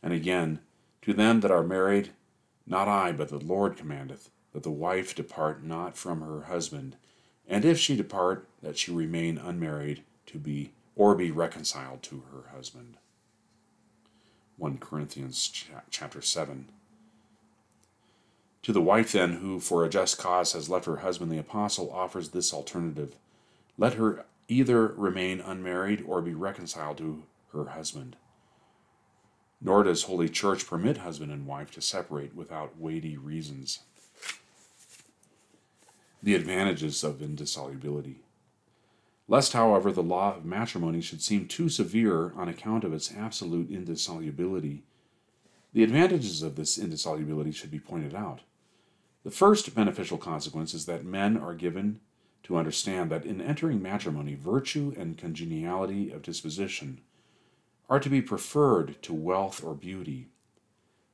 And 0.01 0.13
again, 0.13 0.61
To 1.03 1.13
them 1.13 1.39
that 1.41 1.51
are 1.51 1.63
married, 1.63 2.09
not 2.67 2.87
I, 2.87 3.11
but 3.11 3.29
the 3.29 3.39
Lord 3.39 3.77
commandeth, 3.77 4.29
that 4.53 4.63
the 4.63 4.71
wife 4.71 5.15
depart 5.15 5.63
not 5.63 5.97
from 5.97 6.21
her 6.21 6.43
husband, 6.43 6.97
and 7.47 7.65
if 7.65 7.79
she 7.79 7.95
depart, 7.95 8.47
that 8.61 8.77
she 8.77 8.91
remain 8.91 9.37
unmarried 9.37 10.03
to 10.27 10.37
be 10.37 10.71
or 10.95 11.15
be 11.15 11.31
reconciled 11.31 12.03
to 12.03 12.23
her 12.31 12.49
husband. 12.55 12.97
1 14.57 14.77
Corinthians 14.79 15.47
chapter 15.89 16.21
7. 16.21 16.69
To 18.63 18.73
the 18.73 18.81
wife, 18.81 19.13
then, 19.13 19.37
who 19.37 19.59
for 19.59 19.85
a 19.85 19.89
just 19.89 20.17
cause 20.17 20.51
has 20.51 20.69
left 20.69 20.85
her 20.85 20.97
husband, 20.97 21.31
the 21.31 21.39
apostle 21.39 21.89
offers 21.91 22.29
this 22.29 22.53
alternative 22.53 23.15
let 23.79 23.93
her 23.93 24.25
either 24.49 24.87
remain 24.87 25.39
unmarried 25.39 26.03
or 26.05 26.21
be 26.21 26.33
reconciled 26.33 26.97
to 26.97 27.23
her 27.53 27.69
husband. 27.69 28.17
Nor 29.61 29.83
does 29.83 30.03
Holy 30.03 30.27
Church 30.27 30.67
permit 30.67 30.97
husband 30.97 31.31
and 31.31 31.47
wife 31.47 31.71
to 31.71 31.81
separate 31.81 32.35
without 32.35 32.77
weighty 32.77 33.17
reasons. 33.17 33.79
The 36.21 36.35
advantages 36.35 37.03
of 37.05 37.21
indissolubility. 37.21 38.17
Lest, 39.29 39.53
however, 39.53 39.91
the 39.91 40.03
law 40.03 40.35
of 40.35 40.43
matrimony 40.43 40.99
should 40.99 41.21
seem 41.21 41.47
too 41.47 41.69
severe 41.69 42.33
on 42.35 42.49
account 42.49 42.83
of 42.83 42.93
its 42.93 43.13
absolute 43.15 43.71
indissolubility, 43.71 44.83
the 45.71 45.83
advantages 45.83 46.41
of 46.41 46.55
this 46.55 46.77
indissolubility 46.77 47.51
should 47.53 47.71
be 47.71 47.79
pointed 47.79 48.13
out. 48.13 48.41
The 49.23 49.31
first 49.31 49.73
beneficial 49.73 50.17
consequence 50.17 50.73
is 50.73 50.85
that 50.87 51.05
men 51.05 51.37
are 51.37 51.53
given 51.53 52.01
to 52.43 52.57
understand 52.57 53.09
that 53.11 53.25
in 53.25 53.41
entering 53.41 53.81
matrimony, 53.81 54.35
virtue 54.35 54.93
and 54.97 55.17
congeniality 55.17 56.11
of 56.11 56.21
disposition 56.21 57.01
are 57.89 57.99
to 57.99 58.09
be 58.09 58.21
preferred 58.21 59.01
to 59.01 59.13
wealth 59.13 59.63
or 59.63 59.73
beauty, 59.73 60.27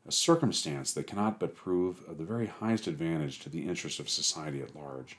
a 0.08 0.12
circumstance 0.12 0.94
that 0.94 1.08
cannot 1.08 1.40
but 1.40 1.56
prove 1.56 2.04
of 2.08 2.18
the 2.18 2.24
very 2.24 2.48
highest 2.48 2.88
advantage 2.88 3.40
to 3.40 3.50
the 3.50 3.68
interest 3.68 4.00
of 4.00 4.10
society 4.10 4.62
at 4.62 4.76
large. 4.76 5.18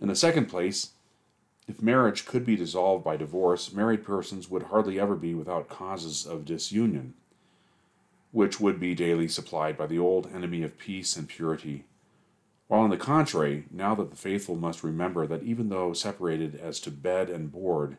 In 0.00 0.08
the 0.08 0.14
second 0.14 0.46
place, 0.46 0.90
if 1.66 1.82
marriage 1.82 2.26
could 2.26 2.46
be 2.46 2.54
dissolved 2.54 3.04
by 3.04 3.16
divorce, 3.16 3.72
married 3.72 4.04
persons 4.04 4.48
would 4.48 4.64
hardly 4.64 5.00
ever 5.00 5.16
be 5.16 5.34
without 5.34 5.68
causes 5.68 6.24
of 6.24 6.44
disunion, 6.44 7.14
which 8.30 8.60
would 8.60 8.78
be 8.78 8.94
daily 8.94 9.26
supplied 9.26 9.76
by 9.76 9.86
the 9.86 9.98
old 9.98 10.30
enemy 10.32 10.62
of 10.62 10.78
peace 10.78 11.16
and 11.16 11.28
purity, 11.28 11.84
while, 12.68 12.80
on 12.80 12.90
the 12.90 12.96
contrary, 12.96 13.64
now 13.70 13.94
that 13.94 14.10
the 14.10 14.16
faithful 14.16 14.56
must 14.56 14.82
remember 14.82 15.26
that 15.26 15.44
even 15.44 15.68
though 15.68 15.92
separated 15.92 16.56
as 16.56 16.80
to 16.80 16.90
bed 16.90 17.30
and 17.30 17.52
board, 17.52 17.96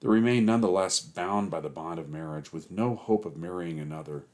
they 0.00 0.08
remain 0.08 0.44
none 0.44 0.60
the 0.60 0.68
less 0.68 1.00
bound 1.00 1.50
by 1.50 1.60
the 1.60 1.68
bond 1.68 1.98
of 2.00 2.08
marriage, 2.08 2.52
with 2.52 2.70
no 2.70 2.96
hope 2.96 3.24
of 3.24 3.36
marrying 3.36 3.78
another. 3.78 4.24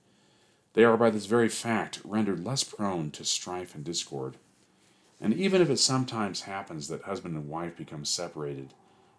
They 0.72 0.84
are 0.84 0.96
by 0.96 1.10
this 1.10 1.26
very 1.26 1.48
fact 1.48 2.00
rendered 2.04 2.44
less 2.44 2.64
prone 2.64 3.10
to 3.12 3.24
strife 3.24 3.74
and 3.74 3.84
discord. 3.84 4.36
And 5.20 5.34
even 5.34 5.62
if 5.62 5.70
it 5.70 5.78
sometimes 5.78 6.42
happens 6.42 6.88
that 6.88 7.02
husband 7.02 7.36
and 7.36 7.48
wife 7.48 7.76
become 7.76 8.04
separated 8.04 8.74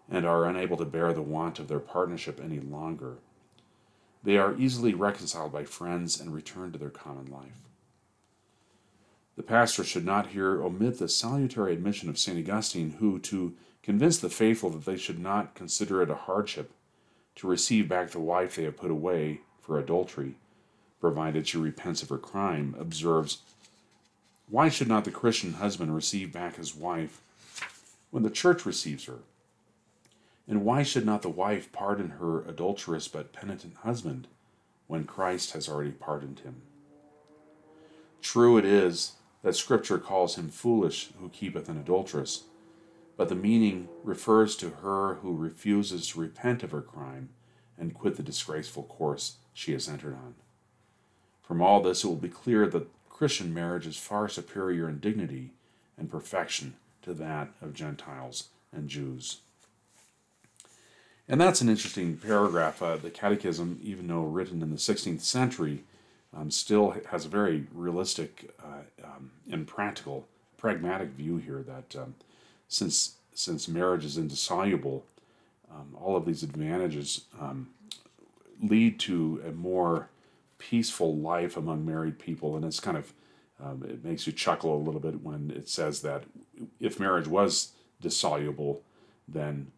and 0.08 0.26
are 0.26 0.44
unable 0.44 0.76
to 0.76 0.84
bear 0.84 1.12
the 1.12 1.22
want 1.22 1.58
of 1.58 1.68
their 1.68 1.80
partnership 1.80 2.40
any 2.42 2.60
longer, 2.60 3.18
they 4.22 4.36
are 4.36 4.56
easily 4.56 4.94
reconciled 4.94 5.52
by 5.52 5.64
friends 5.64 6.20
and 6.20 6.34
return 6.34 6.72
to 6.72 6.78
their 6.78 6.90
common 6.90 7.26
life. 7.26 7.62
The 9.36 9.42
pastor 9.42 9.84
should 9.84 10.06
not 10.06 10.28
here 10.28 10.62
omit 10.62 10.98
the 10.98 11.08
salutary 11.08 11.74
admission 11.74 12.08
of 12.08 12.18
St. 12.18 12.38
Augustine, 12.38 12.96
who, 12.98 13.18
to 13.20 13.54
convince 13.82 14.18
the 14.18 14.30
faithful 14.30 14.70
that 14.70 14.86
they 14.86 14.96
should 14.96 15.18
not 15.18 15.54
consider 15.54 16.02
it 16.02 16.10
a 16.10 16.14
hardship 16.14 16.72
to 17.36 17.46
receive 17.46 17.86
back 17.86 18.10
the 18.10 18.18
wife 18.18 18.56
they 18.56 18.64
have 18.64 18.78
put 18.78 18.90
away 18.90 19.42
for 19.60 19.78
adultery, 19.78 20.36
provided 21.00 21.46
she 21.46 21.58
repents 21.58 22.02
of 22.02 22.08
her 22.08 22.18
crime, 22.18 22.74
observes, 22.78 23.42
Why 24.48 24.70
should 24.70 24.88
not 24.88 25.04
the 25.04 25.10
Christian 25.10 25.54
husband 25.54 25.94
receive 25.94 26.32
back 26.32 26.56
his 26.56 26.74
wife 26.74 27.20
when 28.10 28.22
the 28.22 28.30
church 28.30 28.64
receives 28.64 29.04
her? 29.04 29.18
And 30.48 30.64
why 30.64 30.82
should 30.82 31.04
not 31.04 31.20
the 31.20 31.28
wife 31.28 31.70
pardon 31.72 32.10
her 32.20 32.42
adulterous 32.42 33.06
but 33.06 33.34
penitent 33.34 33.74
husband 33.82 34.28
when 34.86 35.04
Christ 35.04 35.52
has 35.52 35.68
already 35.68 35.90
pardoned 35.90 36.40
him? 36.40 36.62
True 38.22 38.56
it 38.56 38.64
is 38.64 39.12
that 39.46 39.54
Scripture 39.54 39.98
calls 39.98 40.34
him 40.34 40.48
foolish 40.48 41.10
who 41.20 41.28
keepeth 41.28 41.68
an 41.68 41.78
adulteress, 41.78 42.46
but 43.16 43.28
the 43.28 43.36
meaning 43.36 43.88
refers 44.02 44.56
to 44.56 44.70
her 44.82 45.18
who 45.22 45.36
refuses 45.36 46.08
to 46.08 46.20
repent 46.20 46.64
of 46.64 46.72
her 46.72 46.82
crime 46.82 47.28
and 47.78 47.94
quit 47.94 48.16
the 48.16 48.24
disgraceful 48.24 48.82
course 48.82 49.36
she 49.54 49.70
has 49.70 49.88
entered 49.88 50.14
on. 50.14 50.34
From 51.44 51.62
all 51.62 51.80
this, 51.80 52.02
it 52.02 52.08
will 52.08 52.16
be 52.16 52.28
clear 52.28 52.66
that 52.66 52.88
Christian 53.08 53.54
marriage 53.54 53.86
is 53.86 53.96
far 53.96 54.28
superior 54.28 54.88
in 54.88 54.98
dignity 54.98 55.52
and 55.96 56.10
perfection 56.10 56.74
to 57.02 57.14
that 57.14 57.50
of 57.62 57.72
Gentiles 57.72 58.48
and 58.72 58.88
Jews. 58.88 59.42
And 61.28 61.40
that's 61.40 61.60
an 61.60 61.68
interesting 61.68 62.16
paragraph. 62.16 62.82
Uh, 62.82 62.96
the 62.96 63.10
Catechism, 63.10 63.78
even 63.80 64.08
though 64.08 64.22
written 64.22 64.60
in 64.60 64.70
the 64.70 64.76
16th 64.76 65.20
century, 65.20 65.84
um, 66.34 66.50
still 66.50 66.96
has 67.10 67.24
a 67.24 67.28
very 67.28 67.66
realistic 67.72 68.54
uh, 68.62 69.04
um, 69.04 69.30
and 69.50 69.66
practical, 69.66 70.26
pragmatic 70.58 71.10
view 71.10 71.36
here 71.36 71.62
that 71.62 71.96
um, 71.96 72.14
since 72.68 73.16
since 73.34 73.68
marriage 73.68 74.04
is 74.04 74.16
indissoluble, 74.16 75.04
um, 75.70 75.94
all 76.00 76.16
of 76.16 76.24
these 76.24 76.42
advantages 76.42 77.26
um, 77.38 77.68
lead 78.62 78.98
to 78.98 79.42
a 79.46 79.52
more 79.52 80.08
peaceful 80.58 81.14
life 81.14 81.56
among 81.56 81.84
married 81.84 82.18
people, 82.18 82.56
and 82.56 82.64
it's 82.64 82.80
kind 82.80 82.96
of 82.96 83.12
um, 83.62 83.84
it 83.88 84.04
makes 84.04 84.26
you 84.26 84.32
chuckle 84.32 84.74
a 84.74 84.82
little 84.82 85.00
bit 85.00 85.22
when 85.22 85.50
it 85.50 85.68
says 85.68 86.02
that 86.02 86.24
if 86.80 86.98
marriage 86.98 87.26
was 87.26 87.72
dissoluble, 88.00 88.82
then 89.28 89.70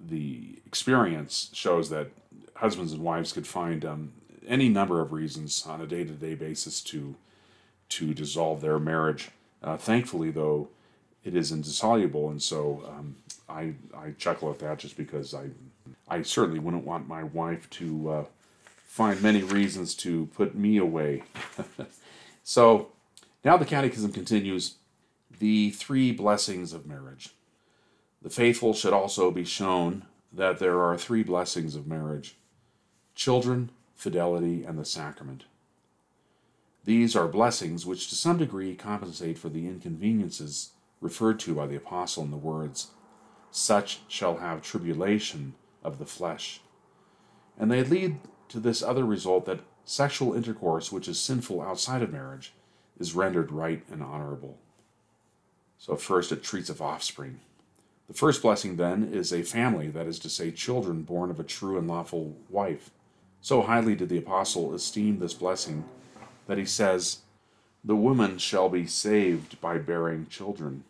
the 0.00 0.58
experience 0.66 1.50
shows 1.52 1.90
that 1.90 2.08
husbands 2.56 2.92
and 2.92 3.02
wives 3.02 3.32
could 3.32 3.46
find 3.46 3.84
um, 3.84 4.12
any 4.50 4.68
number 4.68 5.00
of 5.00 5.12
reasons 5.12 5.64
on 5.66 5.80
a 5.80 5.86
day 5.86 6.04
to 6.04 6.12
day 6.12 6.34
basis 6.34 6.82
to 6.82 7.14
to 7.88 8.12
dissolve 8.12 8.60
their 8.60 8.78
marriage. 8.78 9.30
Uh, 9.62 9.76
thankfully, 9.76 10.30
though, 10.30 10.68
it 11.24 11.34
is 11.34 11.52
indissoluble, 11.52 12.28
and 12.28 12.42
so 12.42 12.82
um, 12.88 13.16
I 13.48 13.74
I 13.96 14.10
chuckle 14.18 14.50
at 14.50 14.58
that 14.58 14.78
just 14.78 14.96
because 14.96 15.32
I 15.32 15.50
I 16.08 16.22
certainly 16.22 16.58
wouldn't 16.58 16.84
want 16.84 17.08
my 17.08 17.22
wife 17.22 17.70
to 17.70 18.10
uh, 18.10 18.24
find 18.84 19.22
many 19.22 19.42
reasons 19.42 19.94
to 19.94 20.26
put 20.34 20.54
me 20.54 20.76
away. 20.76 21.22
so 22.42 22.88
now 23.44 23.56
the 23.56 23.64
Catechism 23.64 24.12
continues 24.12 24.74
the 25.38 25.70
three 25.70 26.12
blessings 26.12 26.72
of 26.72 26.86
marriage. 26.86 27.30
The 28.20 28.30
faithful 28.30 28.74
should 28.74 28.92
also 28.92 29.30
be 29.30 29.44
shown 29.44 30.04
that 30.32 30.58
there 30.58 30.80
are 30.82 30.98
three 30.98 31.22
blessings 31.22 31.74
of 31.74 31.86
marriage 31.86 32.36
children, 33.14 33.70
fidelity, 34.00 34.64
and 34.64 34.78
the 34.78 34.84
sacrament. 34.84 35.44
These 36.84 37.14
are 37.14 37.28
blessings 37.28 37.84
which 37.84 38.08
to 38.08 38.14
some 38.14 38.38
degree 38.38 38.74
compensate 38.74 39.36
for 39.36 39.50
the 39.50 39.66
inconveniences 39.66 40.70
referred 41.02 41.38
to 41.40 41.54
by 41.54 41.66
the 41.66 41.76
Apostle 41.76 42.24
in 42.24 42.30
the 42.30 42.38
words, 42.38 42.92
Such 43.50 44.00
shall 44.08 44.38
have 44.38 44.62
tribulation 44.62 45.54
of 45.84 45.98
the 45.98 46.06
flesh. 46.06 46.62
And 47.58 47.70
they 47.70 47.84
lead 47.84 48.20
to 48.48 48.58
this 48.58 48.82
other 48.82 49.04
result 49.04 49.44
that 49.44 49.60
sexual 49.84 50.32
intercourse, 50.32 50.90
which 50.90 51.06
is 51.06 51.20
sinful 51.20 51.60
outside 51.60 52.00
of 52.00 52.10
marriage, 52.10 52.54
is 52.98 53.14
rendered 53.14 53.52
right 53.52 53.82
and 53.92 54.02
honorable. 54.02 54.56
So, 55.76 55.94
first 55.96 56.32
it 56.32 56.42
treats 56.42 56.70
of 56.70 56.80
offspring. 56.80 57.40
The 58.08 58.14
first 58.14 58.40
blessing, 58.40 58.76
then, 58.76 59.04
is 59.12 59.30
a 59.30 59.42
family, 59.42 59.88
that 59.88 60.06
is 60.06 60.18
to 60.20 60.30
say, 60.30 60.50
children 60.52 61.02
born 61.02 61.30
of 61.30 61.38
a 61.38 61.44
true 61.44 61.76
and 61.76 61.86
lawful 61.86 62.36
wife. 62.48 62.90
So 63.42 63.62
highly 63.62 63.94
did 63.94 64.08
the 64.08 64.18
apostle 64.18 64.74
esteem 64.74 65.18
this 65.18 65.34
blessing 65.34 65.84
that 66.46 66.58
he 66.58 66.66
says, 66.66 67.20
The 67.82 67.96
woman 67.96 68.38
shall 68.38 68.68
be 68.68 68.86
saved 68.86 69.60
by 69.60 69.78
bearing 69.78 70.26
children. 70.26 70.84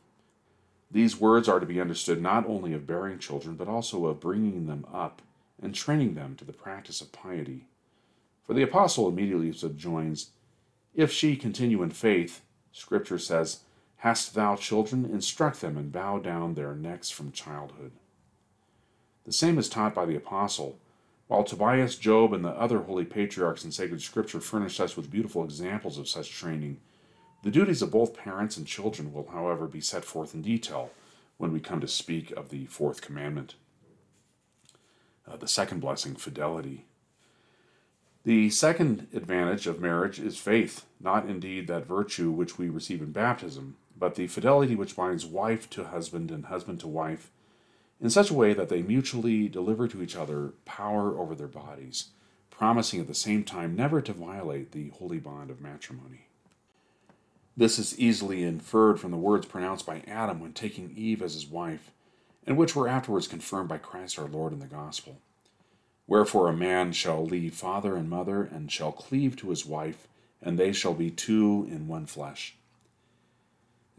These 0.91 1.21
words 1.21 1.49
are 1.49 1.61
to 1.61 1.67
be 1.67 1.81
understood 1.81 2.21
not 2.21 2.47
only 2.47 2.73
of 2.73 2.87
bearing 2.87 3.21
children, 3.21 3.55
but 3.55 3.69
also 3.69 4.07
of 4.07 4.19
bringing 4.19 4.67
them 4.67 4.85
up 4.93 5.23
and 5.63 5.75
training 5.75 6.15
them 6.15 6.35
to 6.37 6.45
the 6.45 6.53
practice 6.53 7.01
of 7.01 7.13
piety. 7.13 7.67
For 8.45 8.55
the 8.55 8.63
apostle 8.63 9.09
immediately 9.09 9.53
subjoins, 9.53 10.31
If 10.95 11.13
she 11.13 11.37
continue 11.37 11.83
in 11.85 11.91
faith, 11.91 12.43
Scripture 12.73 13.19
says, 13.19 13.61
Hast 13.99 14.35
thou 14.35 14.57
children? 14.57 15.05
Instruct 15.05 15.61
them 15.61 15.77
and 15.77 15.93
bow 15.93 16.19
down 16.19 16.55
their 16.55 16.75
necks 16.75 17.11
from 17.11 17.31
childhood. 17.31 17.93
The 19.25 19.33
same 19.33 19.59
is 19.59 19.69
taught 19.69 19.95
by 19.95 20.07
the 20.07 20.17
apostle 20.17 20.79
While 21.31 21.45
Tobias, 21.45 21.95
Job, 21.95 22.33
and 22.33 22.45
the 22.45 22.49
other 22.49 22.81
holy 22.81 23.05
patriarchs 23.05 23.65
in 23.65 23.71
sacred 23.71 24.03
scripture 24.03 24.41
furnish 24.41 24.81
us 24.81 24.97
with 24.97 25.13
beautiful 25.13 25.45
examples 25.45 25.97
of 25.97 26.09
such 26.09 26.29
training, 26.29 26.81
the 27.45 27.53
duties 27.53 27.83
of 27.83 27.93
both 27.93 28.17
parents 28.17 28.57
and 28.57 28.67
children 28.67 29.13
will, 29.13 29.29
however, 29.31 29.69
be 29.69 29.81
set 29.81 30.05
forth 30.05 30.35
in 30.35 30.43
detail 30.43 30.91
when 31.37 31.53
we 31.53 31.61
come 31.61 31.81
to 31.83 31.87
speak 31.87 32.33
of 32.33 32.49
the 32.49 32.67
fourth 32.67 33.01
commandment. 33.01 33.55
Uh, 35.25 35.37
the 35.37 35.47
second 35.47 35.79
blessing, 35.79 36.17
fidelity. 36.17 36.87
The 38.25 38.51
second 38.51 39.07
advantage 39.15 39.69
of 39.69 39.81
marriage 39.81 40.19
is 40.19 40.37
faith, 40.37 40.85
not 40.99 41.27
indeed 41.27 41.69
that 41.69 41.87
virtue 41.87 42.33
which 42.33 42.59
we 42.59 42.69
receive 42.69 43.03
in 43.03 43.13
baptism, 43.13 43.77
but 43.97 44.17
the 44.17 44.27
fidelity 44.27 44.75
which 44.75 44.97
binds 44.97 45.25
wife 45.25 45.71
to 45.71 45.85
husband 45.85 46.33
and 46.33 46.47
husband 46.47 46.81
to 46.81 46.89
wife 46.89 47.31
in 48.01 48.11
such 48.11 48.31
a 48.31 48.35
way 48.35 48.53
that 48.55 48.69
they 48.69 48.83
mutually 48.83 49.49
deliver 49.49 49.87
to 49.89 50.03
each 50.03 50.17
other 50.17 50.55
power 50.65 51.19
over 51.19 51.35
their 51.35 51.49
bodies, 51.49 52.09
promising 52.51 53.01
at 53.01 53.07
the 53.07 53.15
same 53.15 53.45
time 53.45 53.77
never 53.77 54.01
to 54.01 54.13
violate 54.13 54.73
the 54.73 54.89
holy 54.91 55.19
bond 55.19 55.51
of 55.51 55.61
matrimony. 55.61 56.27
This 57.57 57.79
is 57.79 57.99
easily 57.99 58.43
inferred 58.43 58.99
from 58.99 59.11
the 59.11 59.17
words 59.19 59.47
pronounced 59.47 59.85
by 59.85 60.03
Adam 60.07 60.41
when 60.41 60.53
taking 60.53 60.95
Eve 60.97 61.21
as 61.21 61.35
his 61.35 61.47
wife, 61.47 61.91
and 62.47 62.57
which 62.57 62.75
were 62.75 62.89
afterwards 62.89 63.29
confirmed 63.29 63.69
by 63.69 63.79
Christ 63.79 64.19
our 64.19 64.29
Lord 64.29 64.53
in 64.53 64.61
the 64.61 64.67
Gospel. 64.67 65.19
Wherefore 66.07 66.49
a 66.49 66.57
man 66.57 66.93
shall 66.93 67.25
leave 67.25 67.55
father 67.55 67.97
and 67.97 68.09
mother, 68.09 68.43
and 68.43 68.73
shall 68.73 68.93
cleave 68.93 69.37
to 69.37 69.51
his 69.51 69.67
wife, 69.67 70.09
and 70.41 70.59
they 70.59 70.73
shall 70.73 70.95
be 70.95 71.11
two 71.11 71.69
in 71.71 71.87
one 71.87 72.07
flesh. 72.07 72.57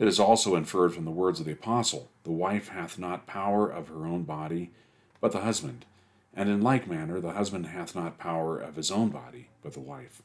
It 0.01 0.07
is 0.07 0.19
also 0.19 0.55
inferred 0.55 0.95
from 0.95 1.05
the 1.05 1.11
words 1.11 1.39
of 1.39 1.45
the 1.45 1.51
Apostle 1.51 2.09
The 2.23 2.31
wife 2.31 2.69
hath 2.69 2.97
not 2.97 3.27
power 3.27 3.69
of 3.69 3.89
her 3.89 4.07
own 4.07 4.23
body, 4.23 4.71
but 5.19 5.31
the 5.31 5.41
husband. 5.41 5.85
And 6.33 6.49
in 6.49 6.63
like 6.63 6.87
manner, 6.87 7.19
the 7.19 7.33
husband 7.33 7.67
hath 7.67 7.93
not 7.93 8.17
power 8.17 8.57
of 8.57 8.77
his 8.77 8.89
own 8.89 9.09
body, 9.09 9.49
but 9.61 9.73
the 9.73 9.79
wife. 9.79 10.23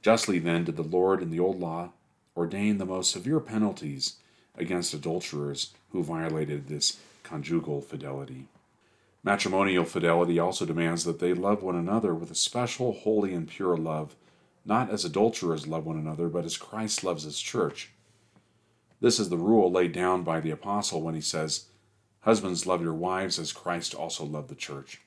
Justly 0.00 0.38
then 0.38 0.64
did 0.64 0.76
the 0.76 0.82
Lord 0.82 1.20
in 1.20 1.28
the 1.28 1.40
old 1.40 1.60
law 1.60 1.90
ordain 2.34 2.78
the 2.78 2.86
most 2.86 3.10
severe 3.10 3.38
penalties 3.38 4.16
against 4.56 4.94
adulterers 4.94 5.74
who 5.90 6.02
violated 6.02 6.66
this 6.66 6.98
conjugal 7.22 7.82
fidelity. 7.82 8.48
Matrimonial 9.22 9.84
fidelity 9.84 10.38
also 10.38 10.64
demands 10.64 11.04
that 11.04 11.18
they 11.18 11.34
love 11.34 11.62
one 11.62 11.76
another 11.76 12.14
with 12.14 12.30
a 12.30 12.34
special, 12.34 12.94
holy, 12.94 13.34
and 13.34 13.46
pure 13.46 13.76
love, 13.76 14.16
not 14.64 14.88
as 14.88 15.04
adulterers 15.04 15.66
love 15.66 15.84
one 15.84 15.98
another, 15.98 16.28
but 16.28 16.46
as 16.46 16.56
Christ 16.56 17.04
loves 17.04 17.24
his 17.24 17.38
church. 17.38 17.90
This 19.04 19.20
is 19.20 19.28
the 19.28 19.36
rule 19.36 19.70
laid 19.70 19.92
down 19.92 20.22
by 20.22 20.40
the 20.40 20.50
apostle 20.50 21.02
when 21.02 21.14
he 21.14 21.20
says, 21.20 21.66
Husbands, 22.20 22.64
love 22.64 22.80
your 22.80 22.94
wives 22.94 23.38
as 23.38 23.52
Christ 23.52 23.94
also 23.94 24.24
loved 24.24 24.48
the 24.48 24.54
church. 24.54 25.02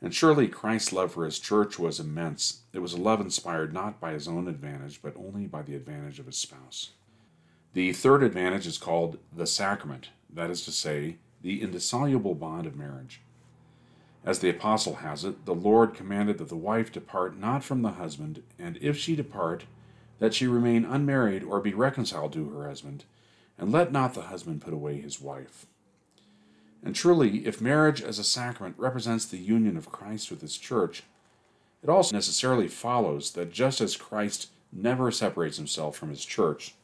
And 0.00 0.14
surely 0.14 0.48
Christ's 0.48 0.94
love 0.94 1.12
for 1.12 1.26
his 1.26 1.38
church 1.38 1.78
was 1.78 2.00
immense. 2.00 2.62
It 2.72 2.78
was 2.78 2.94
a 2.94 2.98
love 2.98 3.20
inspired 3.20 3.74
not 3.74 4.00
by 4.00 4.12
his 4.12 4.26
own 4.26 4.48
advantage, 4.48 5.02
but 5.02 5.14
only 5.14 5.46
by 5.46 5.60
the 5.60 5.74
advantage 5.74 6.18
of 6.18 6.24
his 6.24 6.38
spouse. 6.38 6.92
The 7.74 7.92
third 7.92 8.22
advantage 8.22 8.66
is 8.66 8.78
called 8.78 9.18
the 9.30 9.46
sacrament, 9.46 10.08
that 10.32 10.48
is 10.48 10.64
to 10.64 10.72
say, 10.72 11.18
the 11.42 11.60
indissoluble 11.60 12.34
bond 12.34 12.64
of 12.64 12.76
marriage. 12.76 13.20
As 14.24 14.38
the 14.38 14.48
apostle 14.48 14.94
has 14.94 15.22
it, 15.22 15.44
the 15.44 15.54
Lord 15.54 15.92
commanded 15.92 16.38
that 16.38 16.48
the 16.48 16.56
wife 16.56 16.92
depart 16.92 17.36
not 17.36 17.62
from 17.62 17.82
the 17.82 17.90
husband, 17.90 18.42
and 18.58 18.78
if 18.80 18.96
she 18.96 19.14
depart, 19.14 19.66
that 20.18 20.34
she 20.34 20.46
remain 20.46 20.84
unmarried 20.84 21.42
or 21.42 21.60
be 21.60 21.74
reconciled 21.74 22.32
to 22.32 22.48
her 22.50 22.68
husband, 22.68 23.04
and 23.58 23.72
let 23.72 23.92
not 23.92 24.14
the 24.14 24.22
husband 24.22 24.62
put 24.62 24.74
away 24.74 25.00
his 25.00 25.20
wife. 25.20 25.66
And 26.82 26.94
truly, 26.94 27.46
if 27.46 27.60
marriage 27.60 28.00
as 28.02 28.18
a 28.18 28.24
sacrament 28.24 28.76
represents 28.78 29.26
the 29.26 29.38
union 29.38 29.76
of 29.76 29.90
Christ 29.90 30.30
with 30.30 30.40
his 30.40 30.56
church, 30.56 31.02
it 31.82 31.88
also 31.88 32.14
necessarily 32.14 32.68
follows 32.68 33.32
that 33.32 33.52
just 33.52 33.80
as 33.80 33.96
Christ 33.96 34.50
never 34.72 35.10
separates 35.10 35.56
himself 35.56 35.96
from 35.96 36.10
his 36.10 36.24
church, 36.24 36.74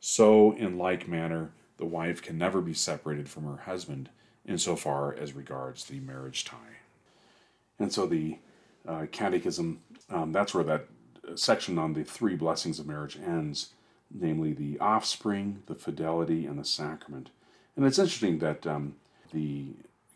so 0.00 0.52
in 0.52 0.78
like 0.78 1.08
manner 1.08 1.52
the 1.76 1.86
wife 1.86 2.22
can 2.22 2.38
never 2.38 2.60
be 2.60 2.74
separated 2.74 3.28
from 3.28 3.44
her 3.44 3.62
husband 3.64 4.08
insofar 4.46 5.14
as 5.14 5.32
regards 5.32 5.84
the 5.84 6.00
marriage 6.00 6.44
tie. 6.44 6.78
And 7.78 7.92
so 7.92 8.06
the 8.06 8.38
uh, 8.86 9.06
Catechism, 9.10 9.80
um, 10.10 10.32
that's 10.32 10.54
where 10.54 10.64
that 10.64 10.86
section 11.36 11.78
on 11.78 11.94
the 11.94 12.04
three 12.04 12.36
blessings 12.36 12.78
of 12.78 12.86
marriage 12.86 13.18
ends, 13.24 13.70
namely 14.12 14.52
the 14.52 14.78
offspring, 14.78 15.62
the 15.66 15.74
fidelity, 15.74 16.46
and 16.46 16.58
the 16.58 16.64
sacrament. 16.64 17.30
And 17.76 17.86
it's 17.86 17.98
interesting 17.98 18.38
that 18.40 18.66
um, 18.66 18.96
the 19.32 19.68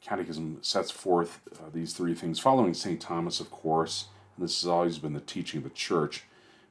Catechism 0.03 0.59
sets 0.63 0.91
forth 0.91 1.41
uh, 1.55 1.71
these 1.73 1.93
three 1.93 2.15
things, 2.15 2.39
following 2.39 2.75
St. 2.75 3.01
Thomas, 3.01 3.41
of 3.41 3.51
course, 3.51 4.07
and 4.37 4.45
this 4.45 4.63
has 4.63 4.69
always 4.69 4.99
been 4.99 5.15
the 5.15 5.21
teaching 5.21 5.59
of 5.59 5.65
the 5.65 5.71
Church, 5.71 6.25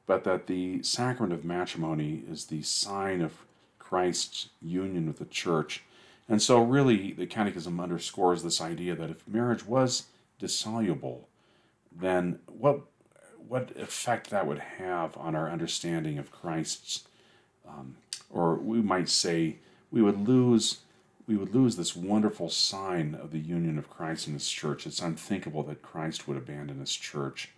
but 0.05 0.23
that 0.23 0.47
the 0.47 0.81
sacrament 0.83 1.33
of 1.33 1.43
matrimony 1.43 2.23
is 2.29 2.45
the 2.45 2.61
sign 2.61 3.21
of 3.21 3.33
Christ's 3.79 4.49
union 4.61 5.07
with 5.07 5.19
the 5.19 5.25
Church. 5.25 5.83
And 6.29 6.41
so, 6.41 6.61
really, 6.61 7.13
the 7.13 7.27
Catechism 7.27 7.79
underscores 7.79 8.41
this 8.41 8.61
idea 8.61 8.95
that 8.95 9.09
if 9.09 9.27
marriage 9.27 9.65
was 9.65 10.05
dissoluble, 10.39 11.27
then 11.91 12.39
what 12.47 12.81
what 13.47 13.71
effect 13.77 14.29
that 14.29 14.47
would 14.47 14.59
have 14.59 15.17
on 15.17 15.35
our 15.35 15.49
understanding 15.49 16.17
of 16.17 16.31
Christ's, 16.31 17.07
um, 17.67 17.95
or 18.29 18.55
we 18.55 18.81
might 18.81 19.09
say, 19.09 19.57
we 19.91 20.01
would 20.01 20.27
lose 20.27 20.79
we 21.27 21.35
would 21.35 21.55
lose 21.55 21.75
this 21.75 21.95
wonderful 21.95 22.49
sign 22.49 23.15
of 23.15 23.31
the 23.31 23.39
union 23.39 23.77
of 23.77 23.89
Christ 23.89 24.27
and 24.27 24.35
His 24.35 24.49
church. 24.49 24.85
It's 24.85 25.01
unthinkable 25.01 25.63
that 25.63 25.81
Christ 25.81 26.27
would 26.27 26.37
abandon 26.37 26.79
His 26.79 26.95
church. 26.95 27.49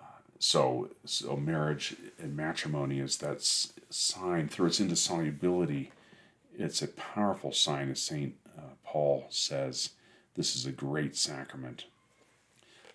Uh, 0.00 0.04
so, 0.38 0.90
so 1.04 1.36
marriage 1.36 1.96
and 2.18 2.36
matrimony 2.36 2.98
is 2.98 3.18
that 3.18 3.42
sign 3.42 4.48
through 4.48 4.66
its 4.66 4.80
indissolubility. 4.80 5.92
It's 6.56 6.82
a 6.82 6.88
powerful 6.88 7.52
sign, 7.52 7.90
as 7.90 8.02
Saint 8.02 8.34
uh, 8.58 8.62
Paul 8.84 9.26
says. 9.30 9.90
This 10.34 10.56
is 10.56 10.66
a 10.66 10.72
great 10.72 11.16
sacrament. 11.16 11.84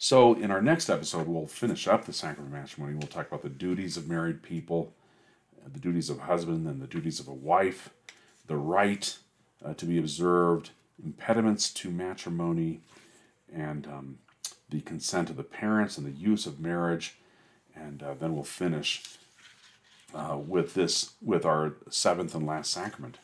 So, 0.04 0.34
in 0.34 0.52
our 0.52 0.62
next 0.62 0.90
episode, 0.90 1.30
we'll 1.30 1.48
finish 1.48 1.88
up 1.88 2.04
the 2.04 2.12
sacrament 2.12 2.54
of 2.54 2.60
matrimony. 2.60 2.96
We'll 2.96 3.08
talk 3.08 3.28
about 3.28 3.42
the 3.42 3.48
duties 3.48 3.96
of 3.96 4.10
married 4.10 4.44
people, 4.44 4.94
the 5.66 5.80
duties 5.80 6.10
of 6.10 6.18
a 6.18 6.24
husband, 6.24 6.68
and 6.68 6.82
the 6.82 6.88
duties 6.88 7.22
of 7.22 7.30
a 7.30 7.34
wife, 7.34 7.90
the 8.46 8.58
rite 8.58 9.20
uh, 9.64 9.74
to 9.76 9.86
be 9.86 9.98
observed, 9.98 10.72
impediments 11.02 11.72
to 11.76 11.90
matrimony, 11.90 12.82
and 13.50 13.88
um, 13.88 14.18
the 14.70 14.82
consent 14.82 15.30
of 15.30 15.38
the 15.38 15.44
parents 15.44 15.98
and 15.98 16.06
the 16.06 16.12
use 16.12 16.46
of 16.46 16.60
marriage. 16.60 17.16
And 17.74 18.04
uh, 18.04 18.16
then 18.20 18.34
we'll 18.34 18.44
finish 18.44 19.04
uh, 20.14 20.38
with 20.38 20.74
this, 20.74 21.14
with 21.22 21.46
our 21.46 21.76
seventh 21.90 22.36
and 22.36 22.46
last 22.46 22.72
sacrament. 22.72 23.20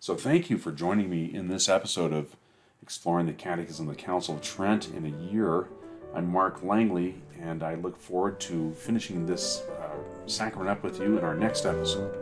So, 0.00 0.16
thank 0.16 0.50
you 0.50 0.58
for 0.58 0.72
joining 0.72 1.08
me 1.08 1.32
in 1.32 1.46
this 1.46 1.68
episode 1.68 2.12
of 2.12 2.34
Exploring 2.82 3.26
the 3.26 3.32
Catechism 3.32 3.88
of 3.88 3.96
the 3.96 4.02
Council 4.02 4.34
of 4.34 4.42
Trent 4.42 4.88
in 4.88 5.06
a 5.06 5.32
year. 5.32 5.68
I'm 6.14 6.30
Mark 6.30 6.62
Langley, 6.62 7.16
and 7.40 7.62
I 7.62 7.74
look 7.74 7.98
forward 7.98 8.40
to 8.40 8.72
finishing 8.72 9.26
this 9.26 9.62
uh, 9.80 10.26
sacrament 10.26 10.70
up 10.70 10.82
with 10.82 10.98
you 10.98 11.18
in 11.18 11.24
our 11.24 11.34
next 11.34 11.66
episode. 11.66 12.14